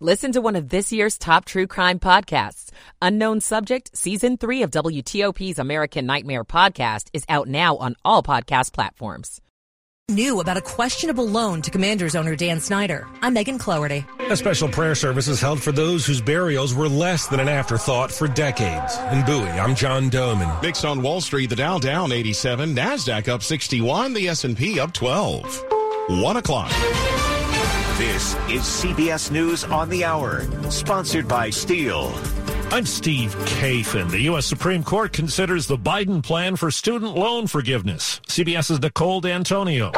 [0.00, 2.70] Listen to one of this year's top true crime podcasts.
[3.02, 8.72] Unknown Subject, Season 3 of WTOP's American Nightmare podcast is out now on all podcast
[8.72, 9.40] platforms.
[10.08, 13.08] New about a questionable loan to Commanders owner Dan Snyder.
[13.22, 14.06] I'm Megan Cloherty.
[14.30, 18.12] A special prayer service is held for those whose burials were less than an afterthought
[18.12, 18.96] for decades.
[19.10, 20.62] In Bowie, I'm John Domen.
[20.62, 25.64] Mix on Wall Street, the Dow down 87, NASDAQ up 61, the S&P up 12.
[26.08, 27.37] 1 o'clock.
[27.98, 32.12] This is CBS News on the Hour, sponsored by Stihl.
[32.72, 34.08] I'm Steve Kathan.
[34.08, 34.46] The U.S.
[34.46, 38.20] Supreme Court considers the Biden plan for student loan forgiveness.
[38.28, 39.90] CBS's Nicole D'Antonio.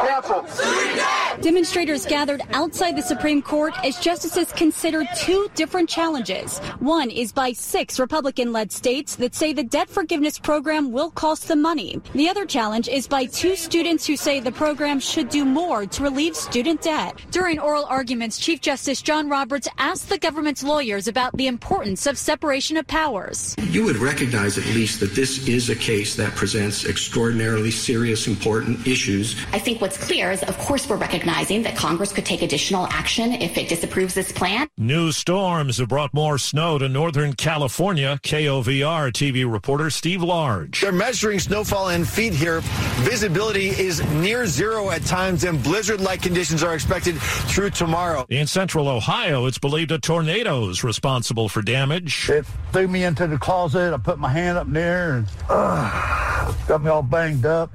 [1.39, 6.59] Demonstrators gathered outside the Supreme Court as justices considered two different challenges.
[6.79, 11.47] One is by six Republican led states that say the debt forgiveness program will cost
[11.47, 12.01] them money.
[12.13, 16.03] The other challenge is by two students who say the program should do more to
[16.03, 17.15] relieve student debt.
[17.31, 22.17] During oral arguments, Chief Justice John Roberts asked the government's lawyers about the importance of
[22.17, 23.55] separation of powers.
[23.69, 28.85] You would recognize at least that this is a case that presents extraordinarily serious, important
[28.85, 29.35] issues.
[29.53, 33.33] I think what's clear is, of course, we're recognizing that Congress could take additional action
[33.33, 34.67] if it disapproves this plan.
[34.77, 38.19] New storms have brought more snow to Northern California.
[38.23, 40.81] KOVR TV reporter Steve Large.
[40.81, 42.61] They're measuring snowfall in feet here.
[43.01, 48.25] Visibility is near zero at times, and blizzard like conditions are expected through tomorrow.
[48.29, 52.29] In central Ohio, it's believed a tornado is responsible for damage.
[52.29, 53.93] It threw me into the closet.
[53.93, 57.71] I put my hand up there and uh, got me all banged up.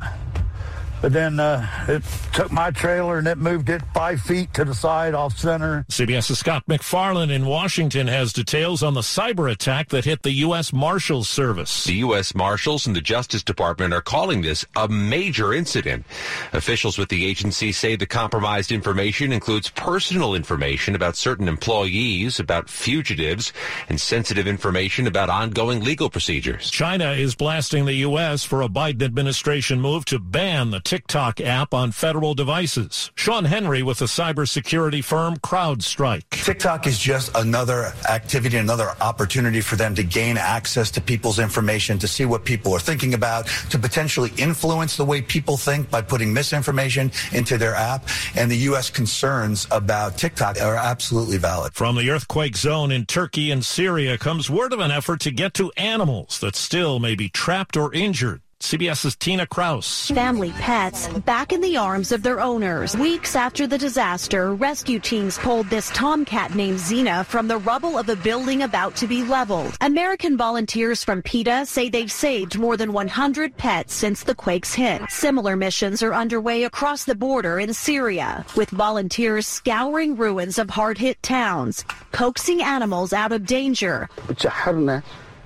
[1.03, 2.03] But then uh, it
[2.33, 5.85] took my trailer and it moved it five feet to the side off center.
[5.89, 10.73] CBS's Scott MacFarlane in Washington has details on the cyber attack that hit the U.S.
[10.73, 11.85] Marshals Service.
[11.85, 12.35] The U.S.
[12.35, 16.07] Marshals and the Justice Department are calling this a major incident.
[16.53, 22.71] Officials with the agency say the compromised information includes personal information about certain employees, about
[22.71, 23.53] fugitives,
[23.89, 26.71] and sensitive information about ongoing legal procedures.
[26.71, 28.45] China is blasting the U.S.
[28.45, 33.11] for a Biden administration move to ban the TikTok app on federal devices.
[33.17, 36.31] Shawn Henry with the cybersecurity firm CrowdStrike.
[36.31, 41.99] TikTok is just another activity, another opportunity for them to gain access to people's information,
[41.99, 46.01] to see what people are thinking about, to potentially influence the way people think by
[46.01, 48.07] putting misinformation into their app.
[48.37, 48.89] And the U.S.
[48.89, 51.75] concerns about TikTok are absolutely valid.
[51.75, 55.53] From the earthquake zone in Turkey and Syria comes word of an effort to get
[55.55, 58.41] to animals that still may be trapped or injured.
[58.61, 60.09] CBS's Tina Kraus.
[60.09, 62.97] Family pets back in the arms of their owners.
[62.97, 68.09] Weeks after the disaster, rescue teams pulled this tomcat named Xena from the rubble of
[68.09, 69.77] a building about to be leveled.
[69.83, 75.03] American volunteers from PETA say they've saved more than 100 pets since the quakes hit.
[75.11, 81.23] Similar missions are underway across the border in Syria, with volunteers scouring ruins of hard-hit
[81.23, 84.09] towns, coaxing animals out of danger.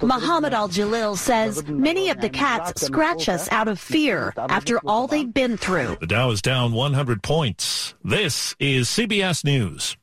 [0.02, 5.06] Muhammad Al Jalil says many of the cats scratch us out of fear after all
[5.06, 5.96] they've been through.
[6.00, 7.94] The Dow is down 100 points.
[8.02, 9.96] This is CBS News.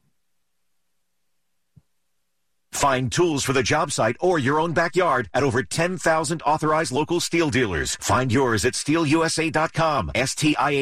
[2.78, 7.20] Find tools for the job site or your own backyard at over 10,000 authorized local
[7.20, 7.96] Stihl dealers.
[7.96, 10.12] Find yours at stihlusa.com.
[10.14, 10.76] S-T-I-H-L-U-S-A.com.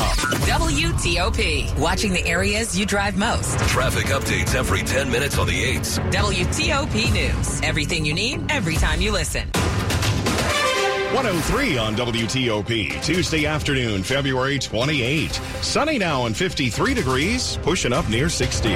[0.00, 1.78] WTOP.
[1.78, 3.56] Watching the areas you drive most.
[3.68, 6.10] Traffic updates every 10 minutes on the 8s.
[6.10, 7.60] WTOP News.
[7.62, 9.48] Everything you need, every time you listen.
[11.14, 15.30] 103 on WTOP, Tuesday afternoon, February 28.
[15.60, 18.70] Sunny now and 53 degrees, pushing up near 60.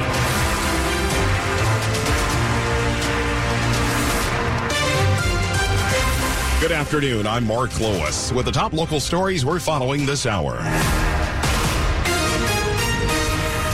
[6.66, 7.28] Good afternoon.
[7.28, 10.56] I'm Mark Lewis with the top local stories we're following this hour.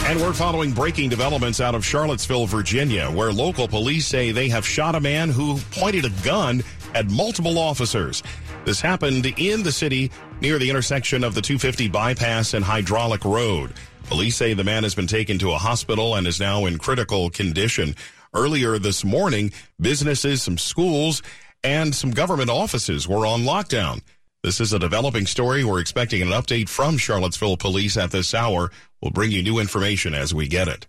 [0.05, 4.67] And we're following breaking developments out of Charlottesville, Virginia, where local police say they have
[4.67, 6.63] shot a man who pointed a gun
[6.95, 8.23] at multiple officers.
[8.67, 10.11] This happened in the city
[10.43, 13.73] near the intersection of the 250 bypass and hydraulic road.
[14.05, 17.31] Police say the man has been taken to a hospital and is now in critical
[17.31, 17.97] condition.
[18.35, 21.23] Earlier this morning, businesses, some schools,
[21.65, 24.03] and some government offices were on lockdown.
[24.43, 25.63] This is a developing story.
[25.63, 28.73] We're expecting an update from Charlottesville police at this hour.
[29.01, 30.87] We'll bring you new information as we get it.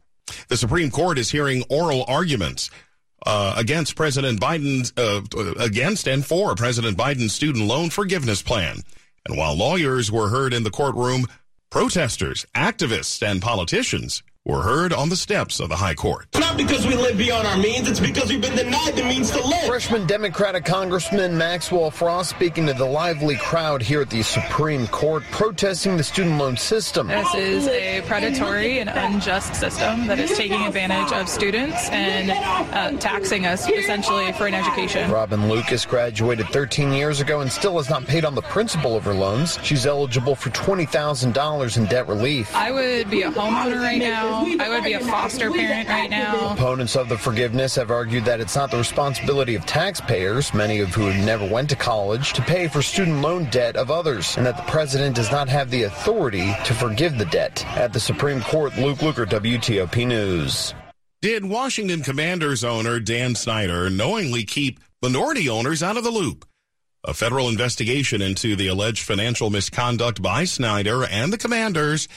[0.48, 2.72] The Supreme Court is hearing oral arguments
[3.26, 5.22] uh, against President Biden's uh,
[5.60, 8.78] against and for President Biden's student loan forgiveness plan.
[9.26, 11.28] And while lawyers were heard in the courtroom,
[11.70, 16.28] protesters, activists, and politicians were heard on the steps of the High Court.
[16.38, 19.42] Not because we live beyond our means, it's because we've been denied the means to
[19.42, 19.64] live.
[19.68, 25.24] Freshman Democratic Congressman Maxwell Frost speaking to the lively crowd here at the Supreme Court
[25.32, 27.08] protesting the student loan system.
[27.08, 33.00] This is a predatory and unjust system that is taking advantage of students and uh,
[33.00, 35.10] taxing us essentially for an education.
[35.10, 39.06] Robin Lucas graduated 13 years ago and still has not paid on the principal of
[39.06, 39.58] her loans.
[39.64, 42.54] She's eligible for $20,000 in debt relief.
[42.54, 44.33] I would be a homeowner right now.
[44.34, 46.54] Um, I would be a foster parent right now.
[46.54, 50.94] Opponents of the forgiveness have argued that it's not the responsibility of taxpayers, many of
[50.94, 54.58] who never went to college, to pay for student loan debt of others, and that
[54.58, 57.64] the president does not have the authority to forgive the debt.
[57.78, 60.74] At the Supreme Court, Luke Lukert, WTOP News.
[61.22, 66.46] Did Washington Commanders owner Dan Snyder knowingly keep minority owners out of the loop?
[67.06, 72.08] A federal investigation into the alleged financial misconduct by Snyder and the Commanders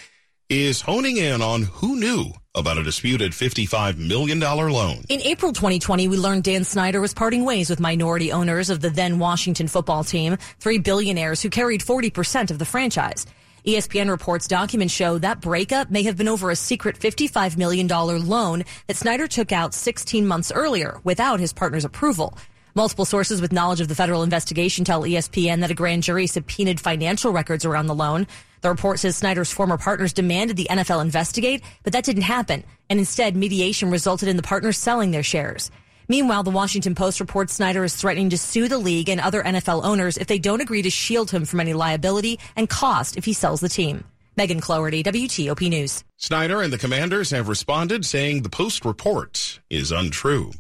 [0.49, 5.03] is honing in on who knew about a disputed $55 million loan.
[5.09, 8.89] In April 2020, we learned Dan Snyder was parting ways with minority owners of the
[8.89, 13.27] then Washington football team, three billionaires who carried 40% of the franchise.
[13.67, 18.63] ESPN reports documents show that breakup may have been over a secret $55 million loan
[18.87, 22.39] that Snyder took out 16 months earlier without his partner's approval.
[22.77, 26.79] Multiple sources with knowledge of the federal investigation tell ESPN that a grand jury subpoenaed
[26.79, 28.29] financial records around the loan.
[28.61, 32.65] The report says Snyder's former partners demanded the NFL investigate, but that didn't happen.
[32.89, 35.71] And instead, mediation resulted in the partners selling their shares.
[36.09, 39.85] Meanwhile, the Washington Post reports Snyder is threatening to sue the league and other NFL
[39.85, 43.33] owners if they don't agree to shield him from any liability and cost if he
[43.33, 44.05] sells the team.
[44.37, 46.05] Megan Cloherty, WTOP News.
[46.19, 50.53] Snyder and the commanders have responded saying the Post report is untrue.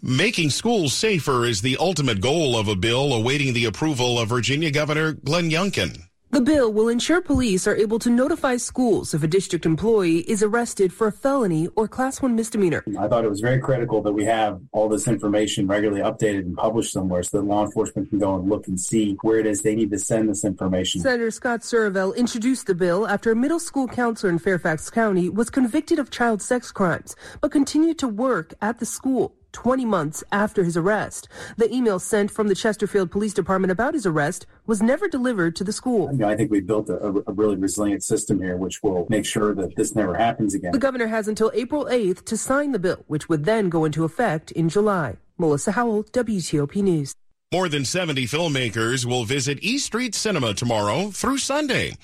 [0.00, 4.70] Making schools safer is the ultimate goal of a bill awaiting the approval of Virginia
[4.70, 5.98] Governor Glenn Youngkin.
[6.30, 10.42] The bill will ensure police are able to notify schools if a district employee is
[10.42, 12.82] arrested for a felony or class one misdemeanor.
[12.98, 16.56] I thought it was very critical that we have all this information regularly updated and
[16.56, 19.62] published somewhere so that law enforcement can go and look and see where it is
[19.62, 21.02] they need to send this information.
[21.02, 25.50] Senator Scott Surovell introduced the bill after a middle school counselor in Fairfax County was
[25.50, 29.36] convicted of child sex crimes, but continued to work at the school.
[29.54, 31.28] 20 months after his arrest.
[31.56, 35.64] The email sent from the Chesterfield Police Department about his arrest was never delivered to
[35.64, 36.10] the school.
[36.12, 39.24] You know, I think we built a, a, really resilient system here, which will make
[39.24, 40.72] sure that this never happens again.
[40.72, 44.04] The governor has until April 8th to sign the bill, which would then go into
[44.04, 45.16] effect in July.
[45.38, 47.14] Melissa Howell, WTOP News.
[47.52, 51.96] More than 70 filmmakers will visit E Street Cinema tomorrow through Sunday.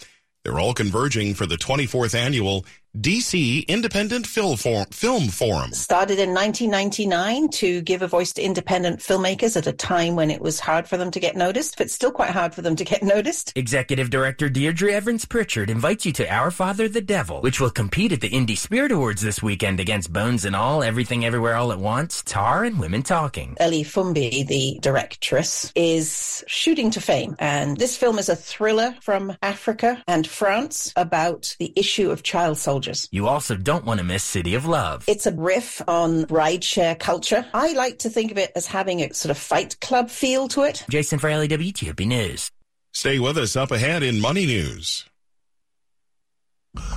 [0.44, 2.64] They're all converging for the 24th annual
[2.98, 5.72] DC Independent Film Forum.
[5.72, 10.40] Started in 1999 to give a voice to independent filmmakers at a time when it
[10.40, 13.00] was hard for them to get noticed, but still quite hard for them to get
[13.04, 13.52] noticed.
[13.54, 18.10] Executive Director Deirdre Evans Pritchard invites you to Our Father the Devil, which will compete
[18.10, 21.78] at the Indie Spirit Awards this weekend against Bones and All, Everything Everywhere All at
[21.78, 23.56] Once, Tar, and Women Talking.
[23.60, 29.36] Ellie Foumbi, the directress, is shooting to fame, and this film is a thriller from
[29.42, 33.08] Africa and France about the issue of child soldiers soldiers.
[33.12, 35.04] You also don't want to miss City of Love.
[35.06, 37.44] It's a riff on rideshare culture.
[37.52, 40.62] I like to think of it as having a sort of fight club feel to
[40.62, 40.84] it.
[40.88, 42.50] Jason Fraley, WTOP News.
[42.92, 45.04] Stay with us up ahead in Money News.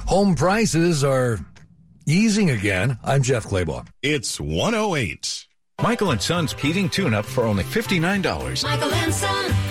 [0.08, 1.40] Home prices are
[2.08, 2.98] easing again.
[3.04, 3.88] I'm Jeff Clabaugh.
[4.02, 5.48] It's 108.
[5.82, 8.64] Michael and Son's heating tune up for only $59.
[8.64, 9.63] Michael and Son.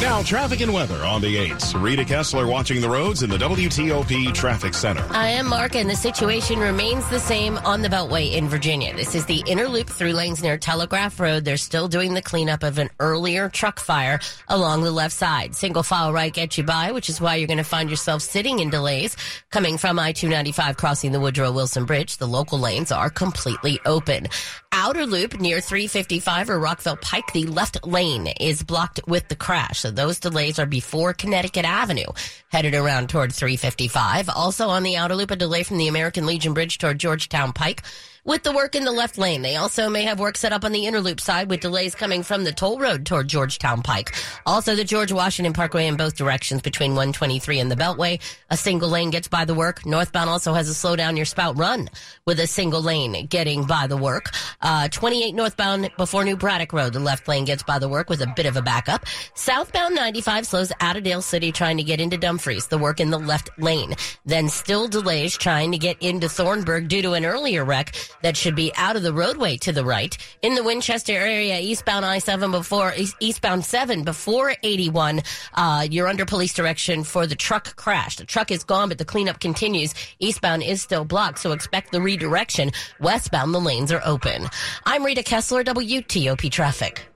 [0.00, 1.80] Now, traffic and weather on the 8s.
[1.80, 5.06] Rita Kessler watching the roads in the WTOP Traffic Center.
[5.10, 8.94] I am Mark, and the situation remains the same on the Beltway in Virginia.
[8.94, 11.44] This is the inner loop through lanes near Telegraph Road.
[11.44, 15.54] They're still doing the cleanup of an earlier truck fire along the left side.
[15.54, 18.58] Single file right gets you by, which is why you're going to find yourself sitting
[18.58, 19.16] in delays
[19.50, 22.18] coming from I 295 crossing the Woodrow Wilson Bridge.
[22.18, 24.26] The local lanes are completely open.
[24.76, 29.78] Outer loop near 355 or Rockville Pike, the left lane is blocked with the crash.
[29.78, 32.08] So those delays are before Connecticut Avenue,
[32.48, 34.28] headed around toward 355.
[34.28, 37.84] Also on the outer loop, a delay from the American Legion Bridge toward Georgetown Pike
[38.24, 39.42] with the work in the left lane.
[39.42, 42.22] They also may have work set up on the inner loop side with delays coming
[42.22, 44.14] from the toll road toward Georgetown Pike.
[44.46, 48.20] Also, the George Washington Parkway in both directions between 123 and the Beltway.
[48.50, 49.84] A single lane gets by the work.
[49.84, 51.88] Northbound also has a slowdown near Spout Run
[52.26, 54.30] with a single lane getting by the work.
[54.62, 56.94] Uh, 28 northbound before New Braddock Road.
[56.94, 59.04] The left lane gets by the work with a bit of a backup.
[59.34, 62.68] Southbound 95 slows out of Dale City trying to get into Dumfries.
[62.68, 63.94] The work in the left lane.
[64.24, 68.54] Then still delays trying to get into Thornburg due to an earlier wreck that should
[68.54, 70.16] be out of the roadway to the right.
[70.42, 75.22] In the Winchester area, eastbound I-7 before, eastbound 7 before 81,
[75.54, 78.16] uh, you're under police direction for the truck crash.
[78.16, 79.94] The truck is gone, but the cleanup continues.
[80.18, 82.70] Eastbound is still blocked, so expect the redirection.
[83.00, 84.48] Westbound, the lanes are open.
[84.86, 87.06] I'm Rita Kessler, WTOP Traffic.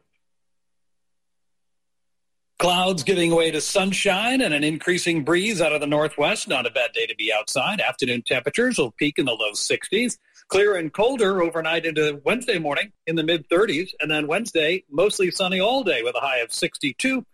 [2.59, 6.49] Clouds giving way to sunshine and an increasing breeze out of the northwest.
[6.49, 7.81] Not a bad day to be outside.
[7.81, 10.19] Afternoon temperatures will peak in the low 60s.
[10.49, 13.91] Clear and colder overnight into Wednesday morning in the mid 30s.
[14.01, 17.25] And then Wednesday, mostly sunny all day with a high of 62.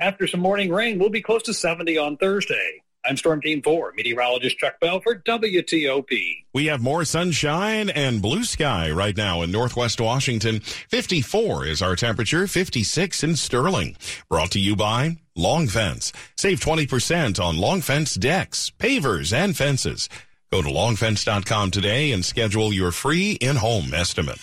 [0.00, 2.82] After some morning rain, we'll be close to 70 on Thursday.
[3.04, 6.44] I'm Storm Team 4, meteorologist Chuck Bell for, WTOP.
[6.52, 10.60] We have more sunshine and blue sky right now in Northwest Washington.
[10.60, 13.96] 54 is our temperature, 56 in Sterling.
[14.28, 16.12] Brought to you by Long Fence.
[16.36, 20.08] Save 20% on Long Fence decks, pavers, and fences.
[20.52, 24.40] Go to longfence.com today and schedule your free in-home estimate.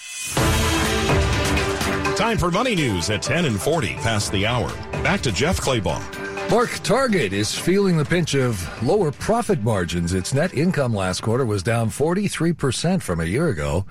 [2.16, 4.70] Time for money news at 10 and 40 past the hour.
[5.04, 6.50] Back to Jeff Clabaugh.
[6.50, 10.14] Mark Target is feeling the pinch of lower profit margins.
[10.14, 13.86] Its net income last quarter was down 43% from a year ago.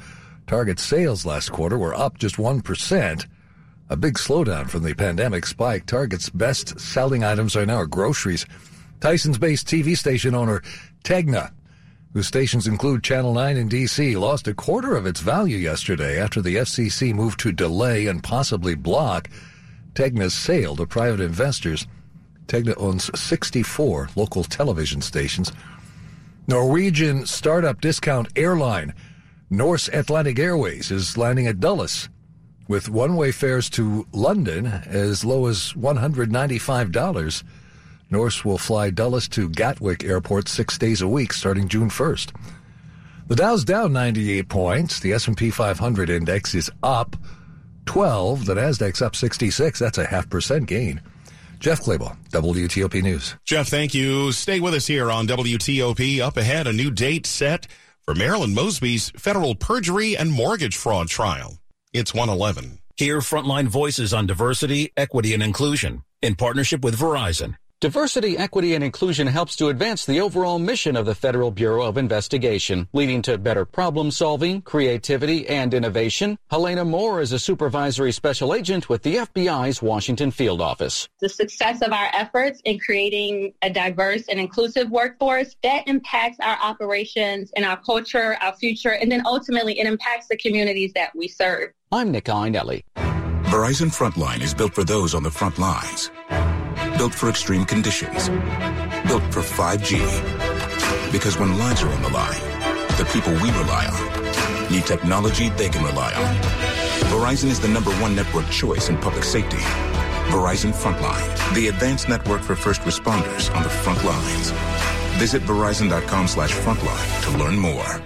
[0.46, 3.26] Target sales last quarter were up just 1%.
[3.90, 5.84] A big slowdown from the pandemic spike.
[5.84, 8.46] Target's best selling items are now groceries.
[9.00, 10.62] Tyson's based TV station owner
[11.04, 11.52] Tegna,
[12.16, 16.40] whose stations include Channel 9 in D.C., lost a quarter of its value yesterday after
[16.40, 19.28] the FCC moved to delay and possibly block
[19.92, 21.86] Tegna's sale to private investors.
[22.46, 25.52] Tegna owns 64 local television stations.
[26.46, 28.94] Norwegian startup discount airline
[29.50, 32.08] Norse Atlantic Airways is landing at Dulles
[32.66, 37.42] with one-way fares to London as low as $195.
[38.10, 42.32] Norse will fly Dulles to Gatwick Airport six days a week starting June 1st.
[43.26, 45.00] The Dow's down 98 points.
[45.00, 47.16] The S&P 500 index is up
[47.86, 48.46] 12.
[48.46, 49.78] The Nasdaq's up 66.
[49.80, 51.00] That's a half percent gain.
[51.58, 53.34] Jeff Clabaugh, WTOP News.
[53.44, 54.30] Jeff, thank you.
[54.30, 56.20] Stay with us here on WTOP.
[56.20, 57.66] Up ahead, a new date set
[58.02, 61.58] for Marilyn Mosby's federal perjury and mortgage fraud trial.
[61.92, 62.78] It's 111.
[62.96, 67.56] Hear frontline voices on diversity, equity, and inclusion in partnership with Verizon.
[67.78, 71.98] Diversity, equity, and inclusion helps to advance the overall mission of the Federal Bureau of
[71.98, 76.38] Investigation, leading to better problem solving, creativity, and innovation.
[76.50, 81.06] Helena Moore is a supervisory special agent with the FBI's Washington field office.
[81.20, 86.56] The success of our efforts in creating a diverse and inclusive workforce that impacts our
[86.62, 91.28] operations and our culture, our future, and then ultimately it impacts the communities that we
[91.28, 91.72] serve.
[91.92, 92.84] I'm Nick Iannelli.
[92.96, 96.10] Verizon Frontline is built for those on the front lines
[97.06, 98.28] built for extreme conditions,
[99.06, 99.92] built for 5G.
[101.12, 102.40] Because when lives are on the line,
[102.98, 106.34] the people we rely on need technology they can rely on.
[107.12, 109.62] Verizon is the number one network choice in public safety.
[110.34, 114.50] Verizon Frontline, the advanced network for first responders on the front lines.
[115.20, 118.02] Visit verizon.com slash frontline to learn more.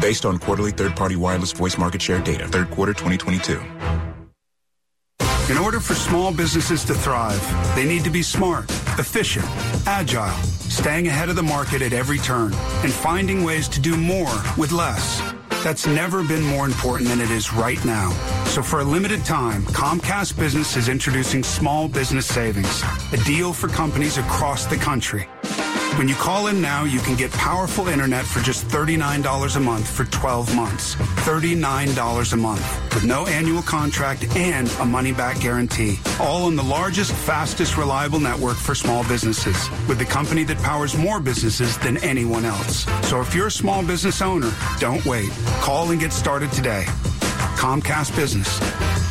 [0.00, 3.81] Based on quarterly third-party wireless voice market share data, third quarter 2022.
[5.52, 9.44] In order for small businesses to thrive, they need to be smart, efficient,
[9.86, 10.32] agile,
[10.70, 14.72] staying ahead of the market at every turn, and finding ways to do more with
[14.72, 15.20] less.
[15.62, 18.12] That's never been more important than it is right now.
[18.46, 22.82] So for a limited time, Comcast Business is introducing Small Business Savings,
[23.12, 25.28] a deal for companies across the country.
[25.96, 29.86] When you call in now, you can get powerful internet for just $39 a month
[29.86, 30.94] for 12 months.
[30.94, 35.98] $39 a month with no annual contract and a money back guarantee.
[36.18, 40.96] All on the largest, fastest, reliable network for small businesses with the company that powers
[40.96, 42.86] more businesses than anyone else.
[43.06, 45.30] So if you're a small business owner, don't wait.
[45.60, 46.84] Call and get started today.
[47.56, 48.58] Comcast Business,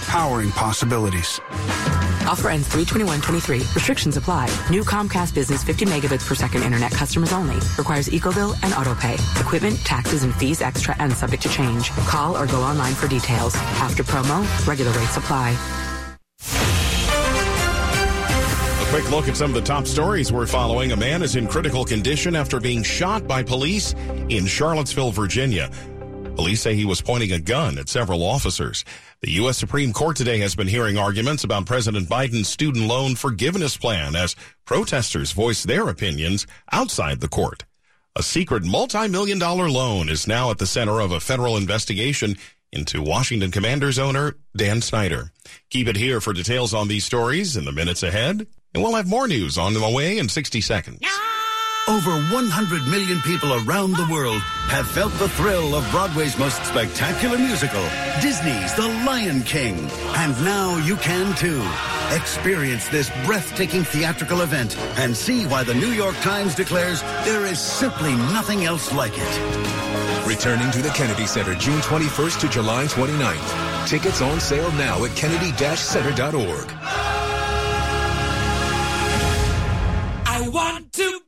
[0.08, 1.40] powering possibilities.
[2.32, 3.76] Offer ends 321.23.
[3.76, 4.48] Restrictions apply.
[4.70, 7.56] New Comcast Business 50 megabits per second internet customers only.
[7.78, 9.16] Requires EcoBill and autopay.
[9.42, 11.90] Equipment, taxes, and fees extra and subject to change.
[12.08, 13.54] Call or go online for details.
[13.84, 15.58] After promo, regular rates apply.
[18.80, 20.94] A quick look at some of the top stories we're following.
[20.94, 23.94] A man is in critical condition after being shot by police
[24.30, 25.70] in Charlottesville, Virginia.
[26.36, 28.86] Police say he was pointing a gun at several officers.
[29.22, 29.58] The U.S.
[29.58, 34.36] Supreme Court today has been hearing arguments about President Biden's student loan forgiveness plan as
[34.66, 37.66] protesters voice their opinions outside the court.
[38.16, 42.38] A secret multi-million dollar loan is now at the center of a federal investigation
[42.72, 45.32] into Washington Commanders owner Dan Snyder.
[45.70, 49.08] Keep it here for details on these stories in the minutes ahead, and we'll have
[49.08, 51.02] more news on the way in 60 seconds.
[51.92, 57.38] Over 100 million people around the world have felt the thrill of Broadway's most spectacular
[57.38, 57.84] musical,
[58.22, 59.92] Disney's The Lion King.
[60.16, 61.62] And now you can too.
[62.16, 67.60] Experience this breathtaking theatrical event and see why the New York Times declares there is
[67.60, 70.26] simply nothing else like it.
[70.26, 73.88] Returning to the Kennedy Center June 21st to July 29th.
[73.90, 76.72] Tickets on sale now at kennedy-center.org.
[80.26, 81.21] I want to break free.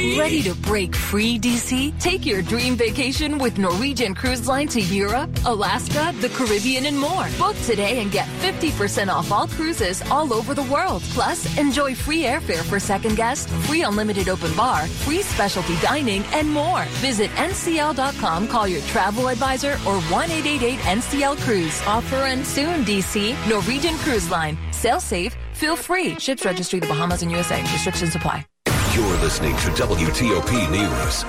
[0.00, 1.92] Ready to break free, DC?
[2.00, 7.28] Take your dream vacation with Norwegian Cruise Line to Europe, Alaska, the Caribbean, and more.
[7.36, 11.02] Book today and get 50% off all cruises all over the world.
[11.12, 16.48] Plus, enjoy free airfare for second guests, free unlimited open bar, free specialty dining, and
[16.48, 16.84] more.
[17.04, 21.82] Visit ncl.com, call your travel advisor, or 1 888 NCL Cruise.
[21.86, 23.36] Offer ends soon, DC.
[23.50, 24.56] Norwegian Cruise Line.
[24.72, 26.18] Sail safe, feel free.
[26.18, 27.60] Ships registry the Bahamas and USA.
[27.60, 28.46] Restrictions apply.
[28.94, 31.24] You're listening to WTOP News.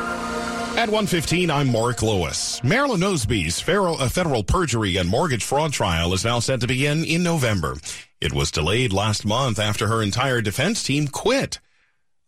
[0.75, 2.59] At 115, I'm Mark Lewis.
[2.63, 7.21] Marilyn Mosby's uh, federal perjury and mortgage fraud trial is now set to begin in
[7.21, 7.77] November.
[8.19, 11.59] It was delayed last month after her entire defense team quit.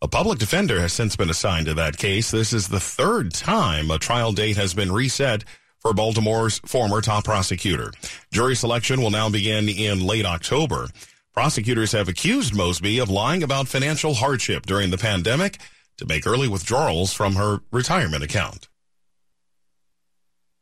[0.00, 2.30] A public defender has since been assigned to that case.
[2.30, 5.42] This is the third time a trial date has been reset
[5.80, 7.90] for Baltimore's former top prosecutor.
[8.30, 10.86] Jury selection will now begin in late October.
[11.34, 15.58] Prosecutors have accused Mosby of lying about financial hardship during the pandemic
[15.98, 18.68] to make early withdrawals from her retirement account.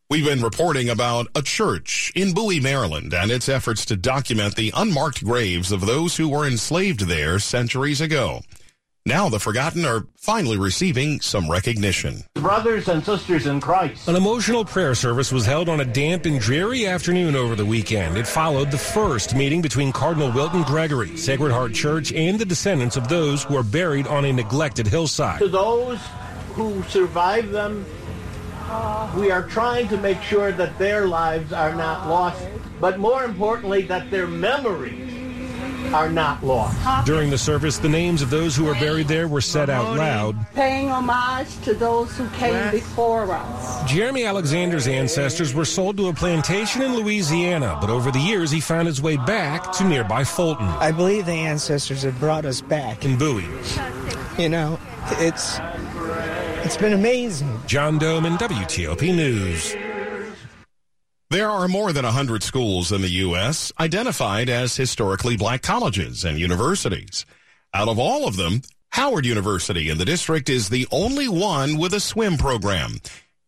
[0.09, 4.73] We've been reporting about a church in Bowie, Maryland, and its efforts to document the
[4.75, 8.41] unmarked graves of those who were enslaved there centuries ago.
[9.05, 12.23] Now the forgotten are finally receiving some recognition.
[12.35, 14.07] Brothers and sisters in Christ.
[14.07, 18.17] An emotional prayer service was held on a damp and dreary afternoon over the weekend.
[18.17, 22.97] It followed the first meeting between Cardinal Wilton Gregory, Sacred Heart Church, and the descendants
[22.97, 25.41] of those who are buried on a neglected hillside.
[25.41, 25.99] To those
[26.51, 27.85] who survived them,
[29.17, 32.47] we are trying to make sure that their lives are not lost,
[32.79, 35.12] but more importantly, that their memories
[35.93, 37.07] are not lost.
[37.07, 40.37] During the service, the names of those who were buried there were said out loud.
[40.55, 43.91] Paying homage to those who came before us.
[43.91, 48.61] Jeremy Alexander's ancestors were sold to a plantation in Louisiana, but over the years he
[48.61, 50.67] found his way back to nearby Fulton.
[50.67, 53.05] I believe the ancestors have brought us back.
[53.05, 53.49] In Bowie.
[54.39, 54.79] You know,
[55.19, 55.59] it's
[56.65, 57.61] it's been amazing.
[57.67, 59.75] John Domen WTOP News.
[61.33, 63.73] There are more than 100 schools in the U.S.
[63.81, 67.25] identified as historically black colleges and universities.
[67.73, 71.95] Out of all of them, Howard University in the district is the only one with
[71.95, 72.99] a swim program.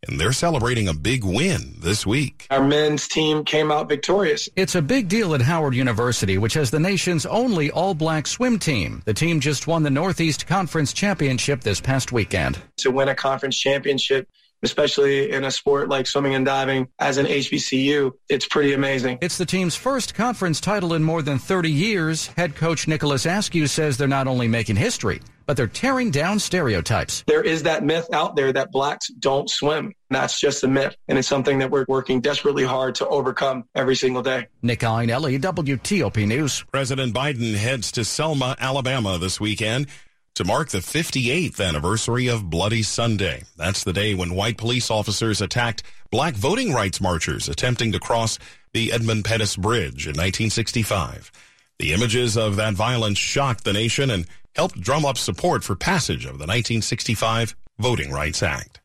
[0.08, 2.46] And they're celebrating a big win this week.
[2.48, 4.48] Our men's team came out victorious.
[4.56, 8.58] It's a big deal at Howard University, which has the nation's only all black swim
[8.58, 9.02] team.
[9.04, 12.62] The team just won the Northeast Conference Championship this past weekend.
[12.78, 14.26] To win a conference championship,
[14.64, 19.18] especially in a sport like swimming and diving as an HBCU, it's pretty amazing.
[19.20, 22.28] It's the team's first conference title in more than 30 years.
[22.28, 27.24] Head coach Nicholas Askew says they're not only making history, but they're tearing down stereotypes.
[27.26, 29.92] There is that myth out there that blacks don't swim.
[30.10, 30.96] That's just a myth.
[31.08, 34.46] And it's something that we're working desperately hard to overcome every single day.
[34.62, 36.64] Nick Iannelli, WTOP News.
[36.72, 39.88] President Biden heads to Selma, Alabama this weekend
[40.34, 43.44] to mark the 58th anniversary of Bloody Sunday.
[43.56, 48.38] That's the day when white police officers attacked black voting rights marchers attempting to cross
[48.72, 51.30] the Edmund Pettus Bridge in 1965.
[51.78, 56.24] The images of that violence shocked the nation and helped drum up support for passage
[56.24, 58.80] of the 1965 Voting Rights Act.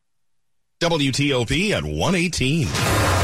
[0.82, 3.19] WTOP at 118.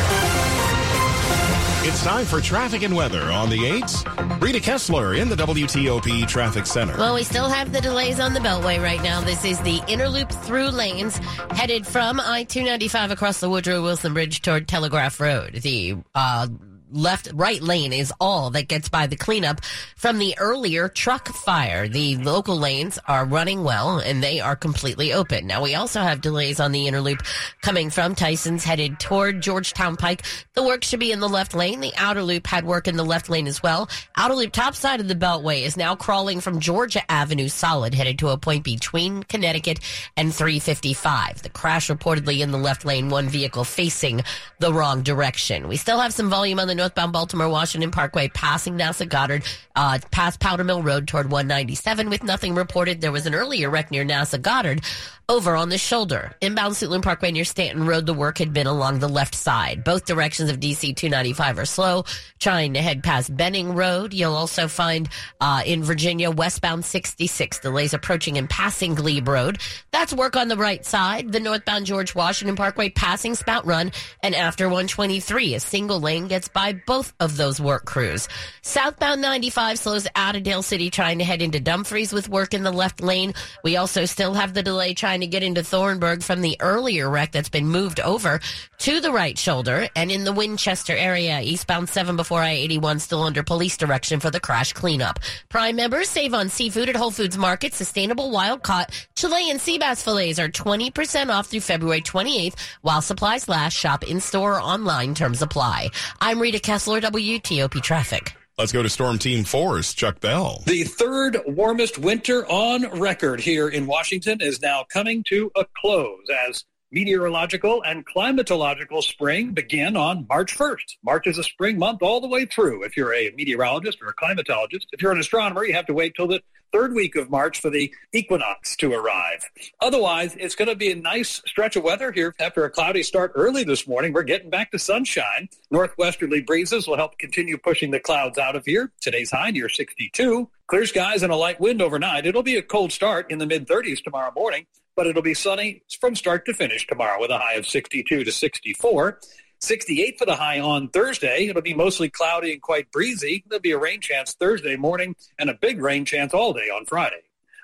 [1.88, 4.42] It's time for traffic and weather on the 8s.
[4.42, 6.98] Rita Kessler in the WTOP Traffic Center.
[6.98, 9.22] Well, we still have the delays on the Beltway right now.
[9.22, 11.18] This is the inner loop through lanes
[11.52, 15.54] headed from I 295 across the Woodrow Wilson Bridge toward Telegraph Road.
[15.62, 16.48] The uh,
[16.92, 19.62] left right lane is all that gets by the cleanup
[19.96, 21.88] from the earlier truck fire.
[21.88, 25.48] The local lanes are running well and they are completely open.
[25.48, 27.24] Now we also have delays on the inner loop
[27.62, 30.24] coming from Tyson's headed toward Georgetown Pike.
[30.54, 31.80] The work should be in the left lane.
[31.80, 33.90] The outer loop had work in the left lane as well.
[34.16, 38.20] Outer loop top side of the beltway is now crawling from Georgia Avenue solid headed
[38.20, 39.80] to a point between Connecticut
[40.16, 41.42] and 355.
[41.42, 44.24] The crash reportedly in the left lane, one vehicle facing
[44.60, 45.68] the wrong direction.
[45.68, 49.44] We still have some volume on the northbound Baltimore Washington Parkway passing NASA Goddard,
[49.76, 53.02] uh, past Powder Mill Road toward 197 with nothing reported.
[53.02, 54.82] There was an earlier wreck near NASA Goddard
[55.28, 56.36] over on the shoulder.
[56.42, 59.84] Inbound Suitland Parkway near Stanton Road, the work had been along the left side.
[59.84, 62.06] Both directions of DC 295 are slow,
[62.40, 64.14] trying to head past Benning Road.
[64.14, 65.10] You'll also find
[65.42, 69.60] uh, in Virginia westbound 66 delays approaching and passing Glebe Road.
[69.92, 71.32] That's work on the right side.
[71.32, 76.48] The northbound George Washington Parkway passing Spout Run, and after 123, a single lane gets
[76.48, 78.28] by both of those work crews.
[78.62, 82.64] Southbound 95 slows out of Dale City, trying to head into Dumfries with work in
[82.64, 83.34] the left lane.
[83.64, 87.32] We also still have the delay trying to get into Thornburg from the earlier wreck
[87.32, 88.40] that's been moved over
[88.80, 93.44] to the right shoulder and in the Winchester area, eastbound 7 before I-81 still under
[93.44, 95.20] police direction for the crash cleanup.
[95.50, 97.74] Prime members save on seafood at Whole Foods Market.
[97.74, 103.48] Sustainable wild caught Chilean sea bass fillets are 20% off through February 28th while supplies
[103.48, 103.74] last.
[103.74, 105.16] Shop in store or online.
[105.16, 105.90] Terms apply.
[106.22, 108.36] I'm Rita Kessler, WTOP Traffic.
[108.58, 110.64] Let's go to Storm Team 4's Chuck Bell.
[110.66, 116.26] The third warmest winter on record here in Washington is now coming to a close
[116.48, 120.98] as meteorological and climatological spring begin on March 1st.
[121.04, 122.84] March is a spring month all the way through.
[122.84, 126.16] If you're a meteorologist or a climatologist, if you're an astronomer, you have to wait
[126.16, 129.50] till the third week of March for the equinox to arrive.
[129.82, 133.32] Otherwise, it's going to be a nice stretch of weather here after a cloudy start
[133.36, 134.12] early this morning.
[134.12, 135.48] We're getting back to sunshine.
[135.72, 138.92] Northwesterly breezes will help continue pushing the clouds out of here.
[139.00, 140.50] Today's high near 62.
[140.68, 142.26] Clear skies and a light wind overnight.
[142.26, 145.84] It'll be a cold start in the mid 30s tomorrow morning, but it'll be sunny
[146.00, 149.20] from start to finish tomorrow with a high of 62 to 64.
[149.60, 151.48] 68 for the high on Thursday.
[151.48, 153.44] It'll be mostly cloudy and quite breezy.
[153.48, 156.86] There'll be a rain chance Thursday morning and a big rain chance all day on
[156.86, 157.22] Friday.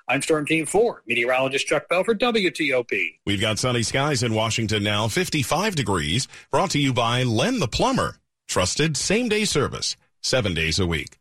[0.07, 3.19] I'm Storm Team 4, meteorologist Chuck Bell for WTOP.
[3.25, 7.67] We've got sunny skies in Washington now, 55 degrees, brought to you by Len the
[7.67, 8.17] Plumber.
[8.47, 11.17] Trusted same day service, seven days a week.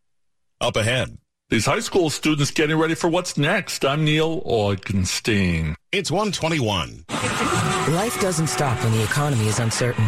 [0.61, 1.18] Up ahead.
[1.51, 3.85] These high school students getting ready for what's next.
[3.85, 5.75] I'm Neil Augenstein.
[5.91, 7.07] It's 121.
[7.93, 10.05] Life doesn't stop when the economy is uncertain.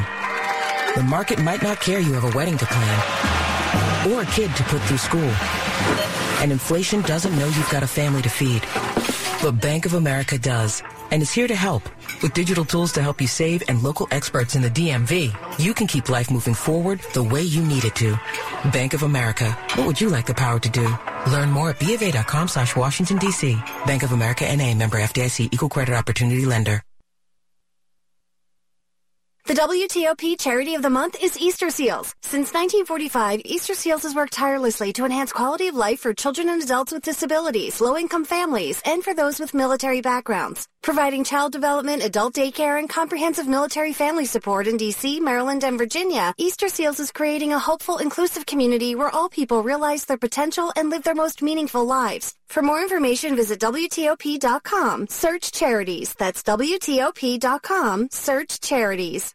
[0.94, 4.62] The market might not care you have a wedding to plan or a kid to
[4.62, 5.32] put through school.
[6.38, 8.62] And inflation doesn't know you've got a family to feed.
[9.42, 10.80] But Bank of America does
[11.12, 11.84] and is here to help.
[12.22, 15.86] With digital tools to help you save and local experts in the DMV, you can
[15.86, 18.18] keep life moving forward the way you need it to.
[18.72, 19.52] Bank of America.
[19.74, 20.88] What would you like the power to do?
[21.30, 23.56] Learn more at BofA.com slash Washington, D.C.
[23.86, 26.82] Bank of America NA member FDIC equal credit opportunity lender.
[29.44, 32.14] The WTOP charity of the month is Easter Seals.
[32.22, 36.62] Since 1945, Easter Seals has worked tirelessly to enhance quality of life for children and
[36.62, 40.68] adults with disabilities, low-income families, and for those with military backgrounds.
[40.82, 46.34] Providing child development, adult daycare, and comprehensive military family support in D.C., Maryland, and Virginia,
[46.38, 50.90] Easter Seals is creating a hopeful, inclusive community where all people realize their potential and
[50.90, 52.34] live their most meaningful lives.
[52.48, 55.06] For more information, visit WTOP.com.
[55.06, 56.14] Search charities.
[56.14, 58.08] That's WTOP.com.
[58.10, 59.34] Search charities.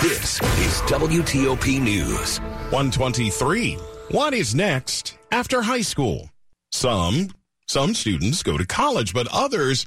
[0.00, 2.38] This is WTOP News.
[2.70, 3.74] 123.
[4.10, 6.30] What is next after high school?
[6.72, 7.30] Some,
[7.66, 9.84] some students go to college, but others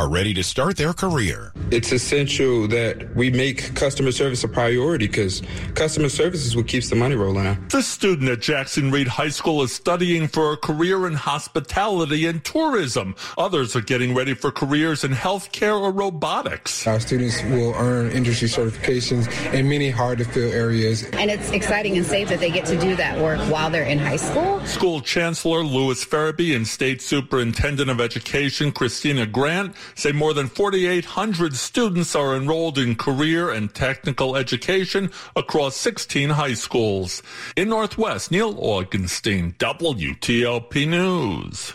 [0.00, 1.52] are ready to start their career.
[1.70, 5.42] It's essential that we make customer service a priority because
[5.74, 7.68] customer service is what keeps the money rolling out.
[7.68, 12.42] This student at Jackson Reed High School is studying for a career in hospitality and
[12.42, 13.14] tourism.
[13.36, 16.86] Others are getting ready for careers in healthcare or robotics.
[16.86, 21.04] Our students will earn industry certifications in many hard to fill areas.
[21.10, 23.98] And it's exciting and safe that they get to do that work while they're in
[23.98, 24.64] high school.
[24.64, 31.54] School Chancellor Lewis Ferebee and State Superintendent of Education Christina Grant say more than 4,800
[31.56, 37.22] students are enrolled in career and technical education across 16 high schools.
[37.56, 41.74] In Northwest, Neil Augenstein, WTOP News.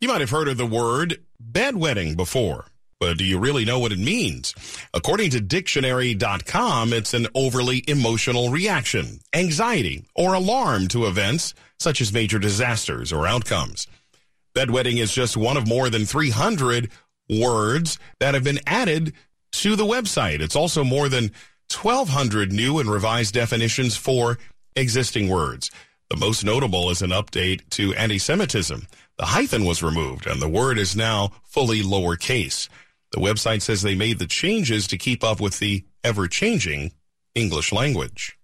[0.00, 2.66] You might have heard of the word bedwetting before.
[3.00, 4.54] But do you really know what it means?
[4.94, 12.12] According to dictionary.com, it's an overly emotional reaction, anxiety, or alarm to events such as
[12.12, 13.86] major disasters or outcomes.
[14.54, 16.90] Bedwetting is just one of more than 300
[17.28, 19.12] words that have been added
[19.52, 20.40] to the website.
[20.40, 21.30] It's also more than
[21.72, 24.38] 1,200 new and revised definitions for
[24.76, 25.70] existing words.
[26.10, 28.86] The most notable is an update to anti-Semitism.
[29.18, 32.68] The hyphen was removed and the word is now fully lowercase.
[33.12, 36.92] The website says they made the changes to keep up with the ever-changing
[37.34, 38.36] English language.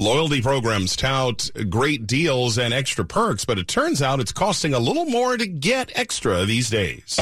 [0.00, 4.78] Loyalty programs tout great deals and extra perks, but it turns out it's costing a
[4.78, 7.18] little more to get extra these days.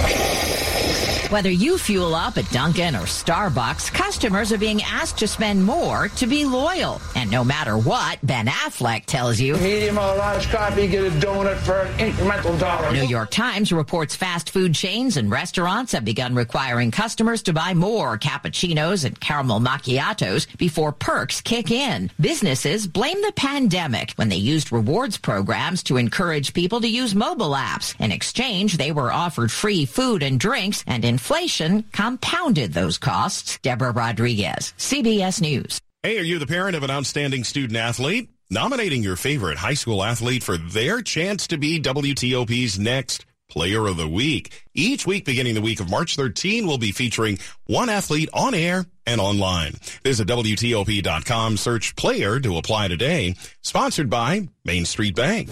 [1.30, 6.08] Whether you fuel up at Dunkin' or Starbucks, customers are being asked to spend more
[6.16, 7.02] to be loyal.
[7.16, 9.54] And no matter what, Ben Affleck tells you.
[9.58, 12.92] Medium or large coffee, get a donut for an incremental dollar.
[12.92, 17.74] New York Times reports fast food chains and restaurants have begun requiring customers to buy
[17.74, 22.10] more cappuccinos and caramel macchiatos before perks kick in.
[22.18, 27.50] Businesses blame the pandemic when they used rewards programs to encourage people to use mobile
[27.50, 27.94] apps.
[28.00, 33.58] In exchange, they were offered free food and drinks and in inflation compounded those costs.
[33.60, 35.80] Deborah Rodriguez, CBS News.
[36.04, 38.30] Hey, are you the parent of an outstanding student athlete?
[38.50, 43.96] Nominating your favorite high school athlete for their chance to be WTOP's next Player of
[43.96, 44.64] the Week.
[44.74, 48.86] Each week beginning the week of March 13, we'll be featuring one athlete on air
[49.04, 49.72] and online.
[50.04, 53.34] Visit WTOP.com, search player to apply today.
[53.62, 55.50] Sponsored by Main Street Bank.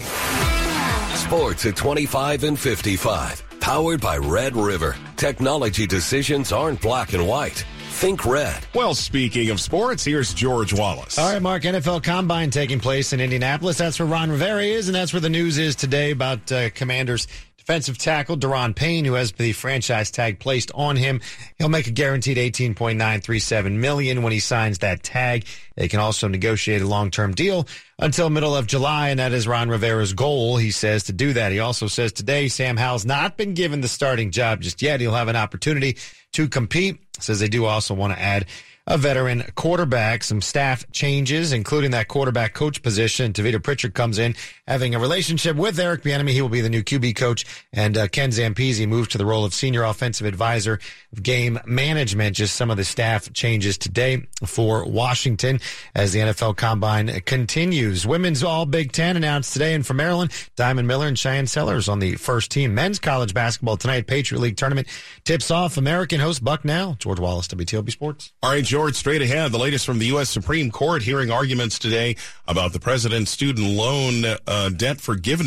[1.17, 3.46] Sports at 25 and 55.
[3.59, 4.95] Powered by Red River.
[5.15, 7.65] Technology decisions aren't black and white.
[7.97, 8.63] Think red.
[8.75, 11.17] Well, speaking of sports, here's George Wallace.
[11.17, 13.79] All right, Mark, NFL Combine taking place in Indianapolis.
[13.79, 17.27] That's where Ron Rivera is, and that's where the news is today about uh, Commanders
[17.67, 21.19] defensive tackle Daron Payne, who has the franchise tag placed on him.
[21.57, 25.45] He'll make a guaranteed 18.937 million when he signs that tag.
[25.75, 27.67] They can also negotiate a long-term deal
[27.99, 30.55] until middle of July, and that is Ron Rivera's goal.
[30.55, 31.51] He says to do that.
[31.51, 35.01] He also says today Sam Howell's not been given the starting job just yet.
[35.01, 35.97] He'll have an opportunity
[36.33, 37.01] to compete.
[37.19, 38.45] Says they do also want to add
[38.87, 43.33] a veteran quarterback, some staff changes, including that quarterback coach position.
[43.33, 44.33] Tavita Pritchard comes in
[44.65, 46.29] having a relationship with Eric Bieniemy.
[46.29, 49.43] He will be the new QB coach, and uh, Ken Zampese moves to the role
[49.43, 50.79] of senior offensive advisor
[51.11, 52.37] of game management.
[52.37, 55.59] Just some of the staff changes today for Washington
[55.93, 58.07] as the NFL Combine continues.
[58.07, 61.99] Women's All Big Ten announced today, and for Maryland, Diamond Miller and Shyanne Sellers on
[61.99, 62.73] the first team.
[62.73, 64.87] Men's college basketball tonight, Patriot League tournament
[65.25, 65.75] tips off.
[65.75, 68.31] American host Bucknell, George Wallace, WTOP Sports.
[68.41, 70.29] All right, George, straight ahead, the latest from the U.S.
[70.29, 72.15] Supreme Court hearing arguments today
[72.47, 75.37] about the president's student loan uh, debt forgiveness